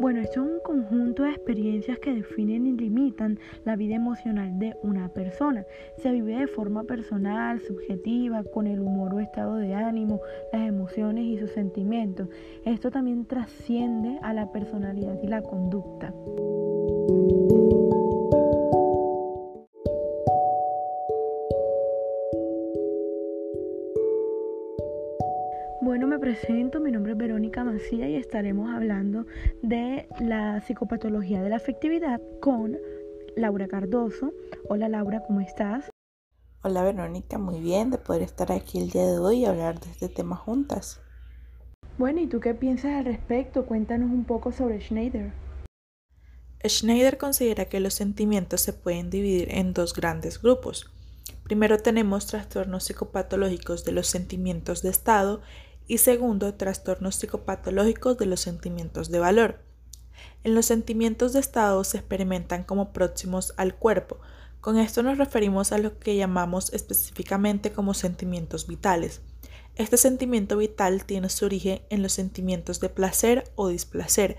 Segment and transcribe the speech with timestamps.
[0.00, 4.74] Bueno, esto es un conjunto de experiencias que definen y limitan la vida emocional de
[4.82, 5.66] una persona.
[5.98, 10.22] Se vive de forma personal, subjetiva, con el humor o estado de ánimo,
[10.54, 12.28] las emociones y sus sentimientos.
[12.64, 16.14] Esto también trasciende a la personalidad y la conducta.
[25.82, 26.79] Bueno, me presento,
[27.50, 29.26] Verónica Macía y estaremos hablando
[29.62, 32.78] de la psicopatología de la afectividad con
[33.36, 34.32] Laura Cardoso.
[34.68, 35.90] Hola Laura, ¿cómo estás?
[36.62, 39.90] Hola Verónica, muy bien de poder estar aquí el día de hoy y hablar de
[39.90, 41.00] este tema juntas.
[41.98, 43.66] Bueno, ¿y tú qué piensas al respecto?
[43.66, 45.32] Cuéntanos un poco sobre Schneider.
[46.64, 50.92] Schneider considera que los sentimientos se pueden dividir en dos grandes grupos.
[51.42, 55.40] Primero tenemos trastornos psicopatológicos de los sentimientos de estado
[55.90, 59.58] y segundo, trastornos psicopatológicos de los sentimientos de valor.
[60.44, 64.20] En los sentimientos de estado se experimentan como próximos al cuerpo.
[64.60, 69.20] Con esto nos referimos a lo que llamamos específicamente como sentimientos vitales.
[69.74, 74.36] Este sentimiento vital tiene su origen en los sentimientos de placer o displacer,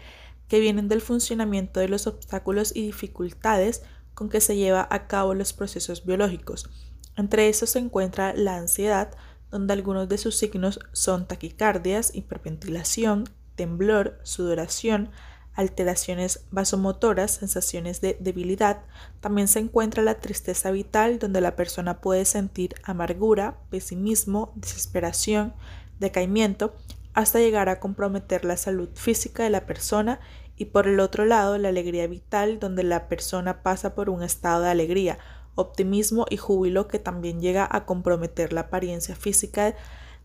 [0.48, 3.84] que vienen del funcionamiento de los obstáculos y dificultades
[4.14, 6.70] con que se lleva a cabo los procesos biológicos.
[7.18, 9.12] Entre esos se encuentra la ansiedad,
[9.52, 15.12] donde algunos de sus signos son taquicardias, hiperventilación, temblor, sudoración,
[15.54, 18.84] alteraciones vasomotoras, sensaciones de debilidad.
[19.20, 25.54] También se encuentra la tristeza vital, donde la persona puede sentir amargura, pesimismo, desesperación,
[26.00, 26.74] decaimiento,
[27.14, 30.20] hasta llegar a comprometer la salud física de la persona
[30.56, 34.64] y por el otro lado la alegría vital, donde la persona pasa por un estado
[34.64, 35.20] de alegría,
[35.62, 39.76] optimismo y júbilo que también llega a comprometer la apariencia física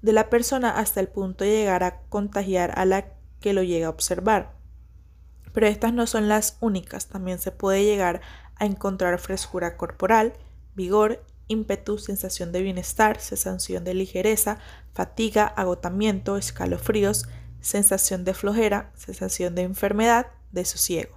[0.03, 3.87] de la persona hasta el punto de llegar a contagiar a la que lo llega
[3.87, 4.55] a observar.
[5.53, 8.21] Pero estas no son las únicas, también se puede llegar
[8.57, 10.35] a encontrar frescura corporal,
[10.75, 14.59] vigor, ímpetu, sensación de bienestar, sensación de ligereza,
[14.93, 17.27] fatiga, agotamiento, escalofríos,
[17.61, 21.17] sensación de flojera, sensación de enfermedad, de sosiego.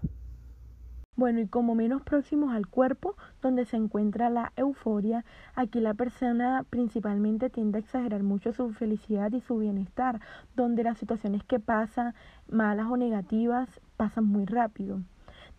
[1.19, 6.63] Bueno, y como menos próximos al cuerpo, donde se encuentra la euforia, aquí la persona
[6.69, 10.21] principalmente tiende a exagerar mucho su felicidad y su bienestar,
[10.55, 12.13] donde las situaciones que pasan,
[12.47, 15.01] malas o negativas, pasan muy rápido.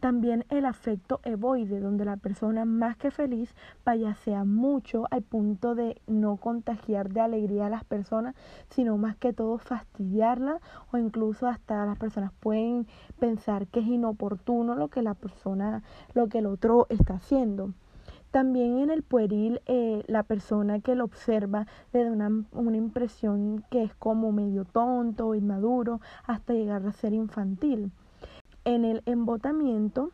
[0.00, 3.54] También el afecto evoide, donde la persona más que feliz
[4.24, 8.34] sea mucho al punto de no contagiar de alegría a las personas,
[8.70, 10.60] sino más que todo fastidiarla
[10.90, 12.86] o incluso hasta las personas pueden
[13.18, 15.82] pensar que es inoportuno lo que la persona,
[16.14, 17.74] lo que el otro está haciendo.
[18.30, 23.64] También en el pueril, eh, la persona que lo observa le da una, una, impresión
[23.70, 27.90] que es como medio tonto, inmaduro, hasta llegar a ser infantil.
[28.64, 30.10] En el embotamiento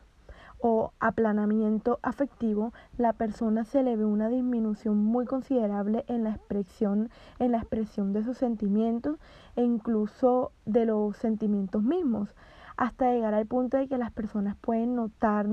[0.59, 7.09] o aplanamiento afectivo, la persona se le ve una disminución muy considerable en la expresión,
[7.39, 9.17] en la expresión de sus sentimientos
[9.55, 12.33] e incluso de los sentimientos mismos,
[12.77, 15.47] hasta llegar al punto de que las personas pueden notar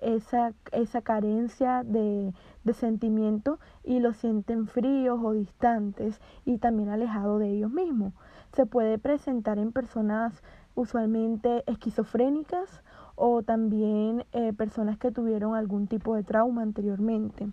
[0.00, 2.32] esa, esa carencia de,
[2.64, 8.12] de sentimiento y lo sienten fríos o distantes y también alejados de ellos mismos.
[8.52, 10.42] Se puede presentar en personas
[10.76, 12.82] usualmente esquizofrénicas
[13.16, 17.48] o también eh, personas que tuvieron algún tipo de trauma anteriormente.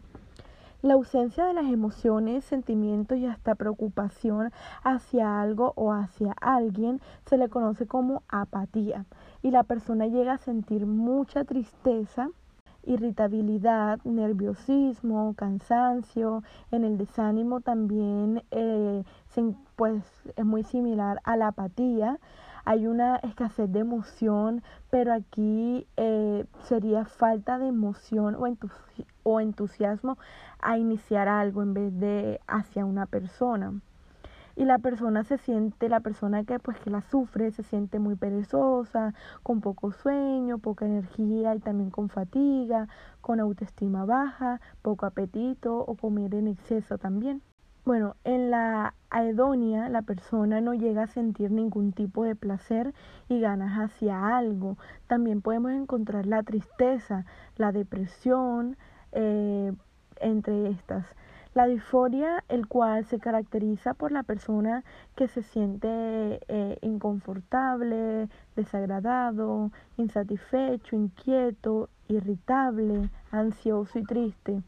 [0.84, 4.52] La ausencia de las emociones, sentimientos y hasta preocupación
[4.84, 9.06] hacia algo o hacia alguien se le conoce como apatía
[9.42, 12.30] y la persona llega a sentir mucha tristeza,
[12.86, 19.04] irritabilidad, nerviosismo, cansancio, en el desánimo también eh,
[19.78, 20.04] pues,
[20.36, 22.20] es muy similar a la apatía
[22.66, 28.46] hay una escasez de emoción, pero aquí eh, sería falta de emoción o,
[29.24, 30.18] o entusiasmo
[30.59, 33.74] a iniciar algo en vez de hacia una persona
[34.56, 38.15] y la persona se siente, la persona que pues que la sufre se siente muy
[38.15, 42.88] perezosa, con poco sueño, poca energía y también con fatiga,
[43.21, 47.42] con autoestima baja, poco apetito o comer en exceso también.
[47.86, 52.94] Bueno, en la aedonia la persona no llega a sentir ningún tipo de placer
[53.30, 54.77] y ganas hacia algo.
[55.07, 57.25] También podemos encontrar la tristeza,
[57.56, 58.75] la depresión,
[59.13, 59.71] eh,
[60.19, 61.06] entre estas.
[61.54, 64.83] La disforia, el cual se caracteriza por la persona
[65.16, 65.88] que se siente
[66.48, 74.63] eh, inconfortable, desagradado, insatisfecho, inquieto, irritable, ansioso y triste.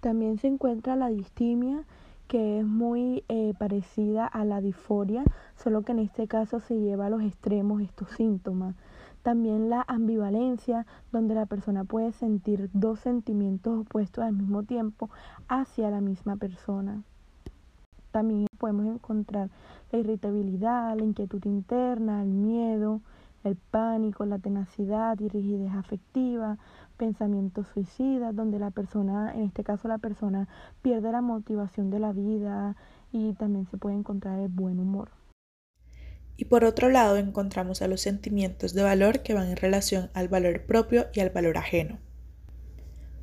[0.00, 1.84] También se encuentra la distimia,
[2.28, 5.24] que es muy eh, parecida a la disforia,
[5.56, 8.74] solo que en este caso se lleva a los extremos estos síntomas.
[9.22, 15.10] También la ambivalencia, donde la persona puede sentir dos sentimientos opuestos al mismo tiempo
[15.48, 17.02] hacia la misma persona.
[18.12, 19.50] También podemos encontrar
[19.90, 23.00] la irritabilidad, la inquietud interna, el miedo,
[23.44, 26.58] el pánico, la tenacidad y rigidez afectiva,
[26.96, 30.48] pensamientos suicidas, donde la persona, en este caso la persona,
[30.82, 32.76] pierde la motivación de la vida
[33.12, 35.10] y también se puede encontrar el buen humor.
[36.36, 40.28] Y por otro lado encontramos a los sentimientos de valor que van en relación al
[40.28, 41.98] valor propio y al valor ajeno.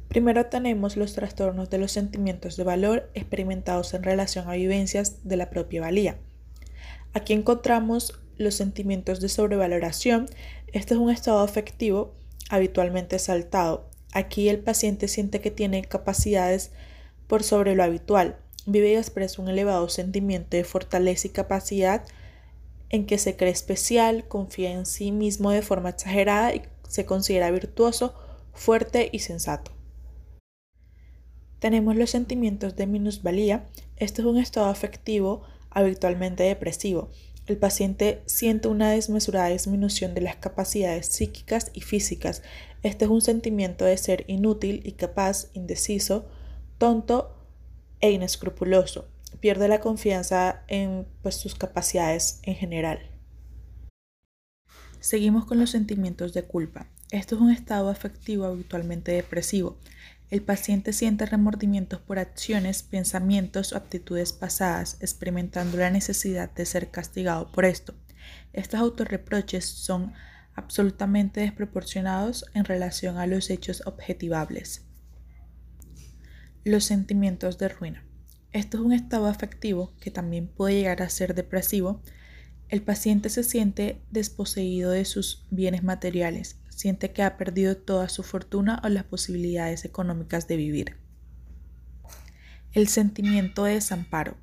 [0.07, 5.37] Primero tenemos los trastornos de los sentimientos de valor experimentados en relación a vivencias de
[5.37, 6.17] la propia valía.
[7.13, 10.27] Aquí encontramos los sentimientos de sobrevaloración.
[10.67, 12.15] Este es un estado afectivo
[12.49, 13.89] habitualmente saltado.
[14.13, 16.71] Aquí el paciente siente que tiene capacidades
[17.27, 18.37] por sobre lo habitual.
[18.65, 22.03] Vive y expresa un elevado sentimiento de fortaleza y capacidad
[22.89, 27.49] en que se cree especial, confía en sí mismo de forma exagerada y se considera
[27.49, 28.13] virtuoso,
[28.53, 29.71] fuerte y sensato.
[31.57, 33.65] Tenemos los sentimientos de minusvalía.
[33.97, 35.41] Este es un estado afectivo
[35.71, 37.09] habitualmente depresivo.
[37.45, 42.41] El paciente siente una desmesurada disminución de las capacidades psíquicas y físicas.
[42.83, 46.25] Este es un sentimiento de ser inútil, y capaz, indeciso,
[46.77, 47.35] tonto
[47.99, 49.13] e inescrupuloso
[49.43, 52.99] pierde la confianza en pues, sus capacidades en general.
[55.01, 56.87] Seguimos con los sentimientos de culpa.
[57.11, 59.77] Esto es un estado afectivo habitualmente depresivo.
[60.33, 66.89] El paciente siente remordimientos por acciones, pensamientos o actitudes pasadas, experimentando la necesidad de ser
[66.89, 67.93] castigado por esto.
[68.51, 70.11] Estos autorreproches son
[70.55, 74.87] absolutamente desproporcionados en relación a los hechos objetivables.
[76.63, 78.03] Los sentimientos de ruina.
[78.53, 82.01] Esto es un estado afectivo que también puede llegar a ser depresivo.
[82.69, 88.23] El paciente se siente desposeído de sus bienes materiales, siente que ha perdido toda su
[88.23, 90.97] fortuna o las posibilidades económicas de vivir.
[92.71, 94.37] El sentimiento de desamparo.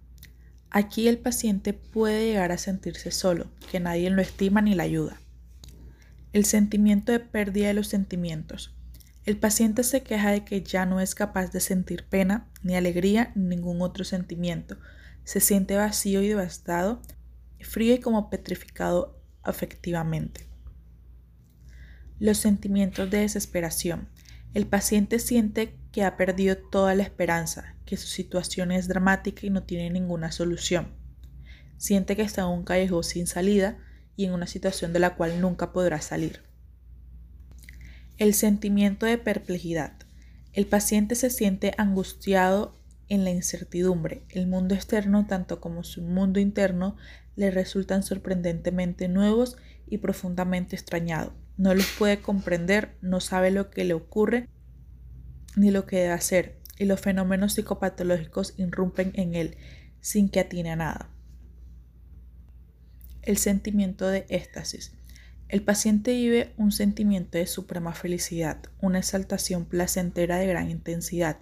[0.71, 5.21] Aquí el paciente puede llegar a sentirse solo, que nadie lo estima ni le ayuda.
[6.32, 8.73] El sentimiento de pérdida de los sentimientos.
[9.25, 13.33] El paciente se queja de que ya no es capaz de sentir pena, ni alegría,
[13.35, 14.76] ni ningún otro sentimiento.
[15.25, 17.03] Se siente vacío y devastado,
[17.61, 20.50] frío y como petrificado afectivamente.
[22.21, 24.11] Los sentimientos de desesperación.
[24.53, 29.51] El paciente siente que ha perdido toda la esperanza, que su situación es dramática y
[29.51, 30.89] no tiene ninguna solución.
[31.79, 33.79] Siente que está en un callejón sin salida
[34.17, 36.43] y en una situación de la cual nunca podrá salir.
[38.19, 39.95] El sentimiento de perplejidad.
[40.53, 42.79] El paciente se siente angustiado
[43.09, 44.25] en la incertidumbre.
[44.29, 46.99] El mundo externo, tanto como su mundo interno,
[47.35, 49.57] le resultan sorprendentemente nuevos
[49.87, 51.33] y profundamente extrañados.
[51.61, 54.49] No los puede comprender, no sabe lo que le ocurre
[55.57, 59.59] ni lo que debe hacer, y los fenómenos psicopatológicos irrumpen en él
[60.01, 61.11] sin que atine a nada.
[63.21, 64.93] El sentimiento de éxtasis.
[65.49, 71.41] El paciente vive un sentimiento de suprema felicidad, una exaltación placentera de gran intensidad.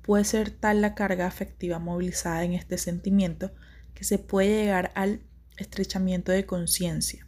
[0.00, 3.50] Puede ser tal la carga afectiva movilizada en este sentimiento
[3.94, 5.22] que se puede llegar al
[5.56, 7.25] estrechamiento de conciencia.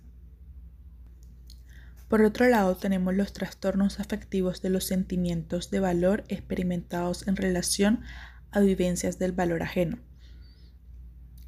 [2.08, 8.00] Por otro lado, tenemos los trastornos afectivos de los sentimientos de valor experimentados en relación
[8.50, 9.98] a vivencias del valor ajeno.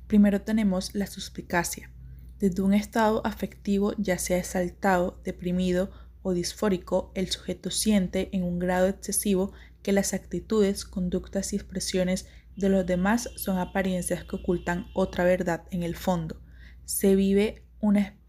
[0.06, 1.90] Primero tenemos la suspicacia.
[2.38, 5.90] Desde un estado afectivo, ya sea exaltado, deprimido
[6.22, 9.52] o disfórico, el sujeto siente en un grado excesivo
[9.82, 12.26] que las actitudes, conductas y expresiones
[12.56, 16.42] de los demás son apariencias que ocultan otra verdad en el fondo.
[16.84, 18.19] Se vive una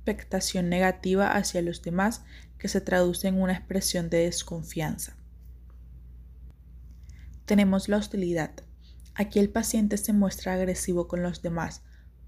[0.00, 2.22] expectación negativa hacia los demás
[2.58, 5.16] que se traduce en una expresión de desconfianza.
[7.44, 8.52] Tenemos la hostilidad.
[9.14, 11.82] Aquí el paciente se muestra agresivo con los demás,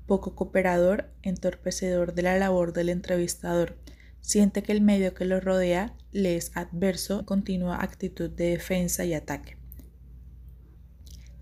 [0.06, 3.78] poco cooperador, entorpecedor de la labor del entrevistador.
[4.20, 9.14] Siente que el medio que lo rodea le es adverso, continua actitud de defensa y
[9.14, 9.56] ataque.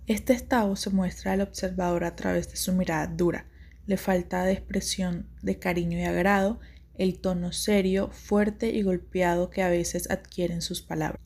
[0.07, 3.47] Este estado se muestra al observador a través de su mirada dura,
[3.91, 6.61] le falta de expresión de cariño y agrado,
[6.97, 11.21] el tono serio, fuerte y golpeado que a veces adquieren sus palabras.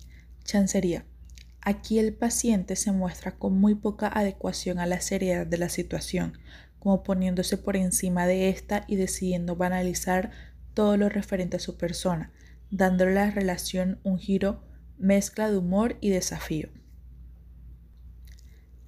[0.44, 1.04] Chancería.
[1.60, 6.38] Aquí el paciente se muestra con muy poca adecuación a la seriedad de la situación,
[6.78, 10.30] como poniéndose por encima de ésta y decidiendo banalizar
[10.72, 12.32] todo lo referente a su persona,
[12.70, 14.64] dándole a la relación un giro
[14.96, 16.70] mezcla de humor y desafío.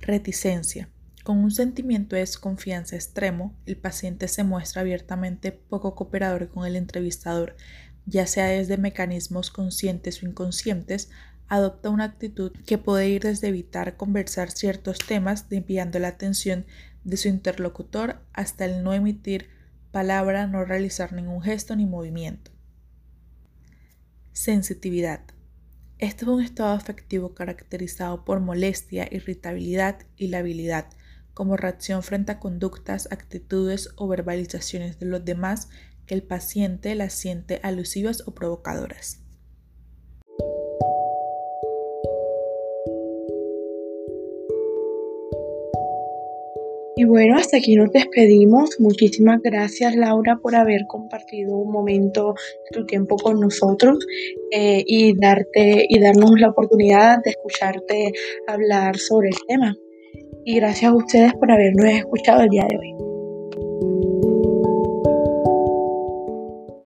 [0.01, 0.89] Reticencia.
[1.27, 6.77] Con un sentimiento de desconfianza extremo, el paciente se muestra abiertamente poco cooperador con el
[6.77, 7.57] entrevistador,
[8.05, 11.11] ya sea desde mecanismos conscientes o inconscientes,
[11.49, 16.65] adopta una actitud que puede ir desde evitar conversar ciertos temas desviando la atención
[17.03, 19.49] de su interlocutor hasta el no emitir
[19.91, 22.53] palabra, no realizar ningún gesto ni movimiento.
[24.33, 25.23] Sensitividad.
[25.99, 30.87] Este es un estado afectivo caracterizado por molestia, irritabilidad y labilidad
[31.37, 35.69] como reacción frente a conductas, actitudes o verbalizaciones de los demás
[36.07, 39.21] que el paciente las siente alusivas o provocadoras.
[46.97, 48.71] Y bueno, hasta aquí nos despedimos.
[48.79, 52.35] Muchísimas gracias Laura por haber compartido un momento
[52.71, 53.99] de tu tiempo con nosotros
[54.53, 58.13] eh, y darte y darnos la oportunidad de escucharte
[58.47, 59.77] hablar sobre el tema.
[60.49, 63.06] Y gracias a ustedes por habernos escuchado el día de hoy.